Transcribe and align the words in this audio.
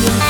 Thank 0.00 0.22
you. 0.22 0.27